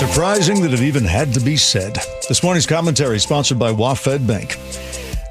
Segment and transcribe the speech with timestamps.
[0.00, 1.98] Surprising that it even had to be said.
[2.26, 4.56] This morning's commentary sponsored by WaFd Bank.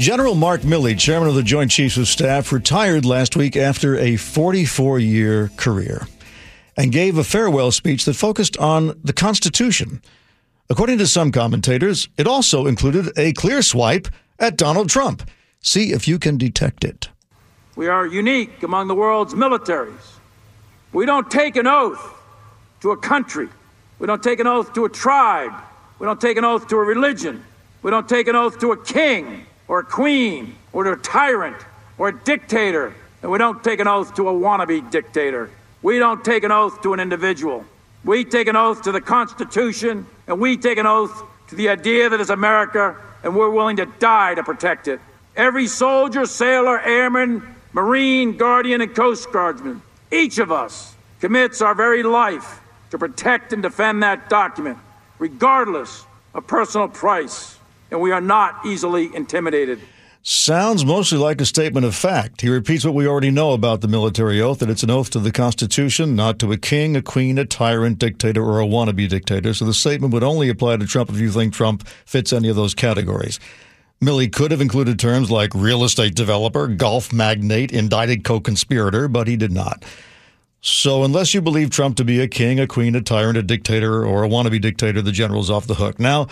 [0.00, 4.16] General Mark Milley, chairman of the Joint Chiefs of Staff, retired last week after a
[4.16, 6.08] 44 year career
[6.76, 10.02] and gave a farewell speech that focused on the Constitution.
[10.68, 14.08] According to some commentators, it also included a clear swipe
[14.40, 15.30] at Donald Trump.
[15.60, 17.08] See if you can detect it.
[17.76, 20.18] We are unique among the world's militaries.
[20.92, 22.20] We don't take an oath
[22.80, 23.48] to a country.
[23.98, 25.52] We don't take an oath to a tribe.
[25.98, 27.44] We don't take an oath to a religion.
[27.82, 31.56] We don't take an oath to a king or a queen or to a tyrant
[31.98, 32.94] or a dictator.
[33.22, 35.50] And we don't take an oath to a wannabe dictator.
[35.82, 37.64] We don't take an oath to an individual.
[38.04, 42.08] We take an oath to the Constitution and we take an oath to the idea
[42.08, 45.00] that is America and we're willing to die to protect it.
[45.36, 52.02] Every soldier, sailor, airman, Marine, Guardian, and Coast Guardsman, each of us commits our very
[52.02, 54.78] life to protect and defend that document,
[55.18, 57.58] regardless of personal price,
[57.90, 59.80] and we are not easily intimidated.
[60.28, 62.40] Sounds mostly like a statement of fact.
[62.40, 65.20] He repeats what we already know about the military oath that it's an oath to
[65.20, 69.54] the Constitution, not to a king, a queen, a tyrant, dictator, or a wannabe dictator.
[69.54, 72.56] So the statement would only apply to Trump if you think Trump fits any of
[72.56, 73.38] those categories.
[74.02, 79.28] Milley could have included terms like real estate developer, golf magnate, indicted co conspirator, but
[79.28, 79.84] he did not.
[80.68, 84.04] So, unless you believe Trump to be a king, a queen, a tyrant, a dictator,
[84.04, 86.00] or a wannabe dictator, the general's off the hook.
[86.00, 86.26] Now,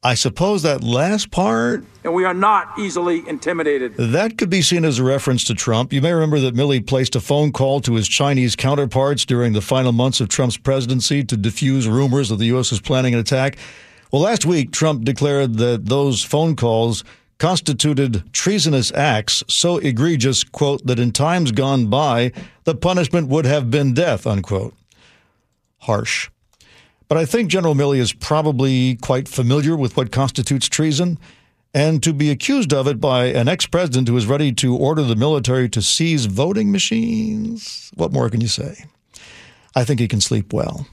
[0.00, 1.82] I suppose that last part.
[2.04, 3.96] And we are not easily intimidated.
[3.96, 5.92] That could be seen as a reference to Trump.
[5.92, 9.60] You may remember that Milley placed a phone call to his Chinese counterparts during the
[9.60, 12.70] final months of Trump's presidency to diffuse rumors that the U.S.
[12.70, 13.58] was planning an attack.
[14.12, 17.02] Well, last week, Trump declared that those phone calls
[17.38, 22.32] constituted treasonous acts so egregious, quote, that in times gone by,
[22.64, 24.74] the punishment would have been death, unquote.
[25.78, 26.28] Harsh.
[27.06, 31.18] But I think General Milley is probably quite familiar with what constitutes treason.
[31.72, 35.02] And to be accused of it by an ex president who is ready to order
[35.02, 38.84] the military to seize voting machines, what more can you say?
[39.76, 40.88] I think he can sleep well.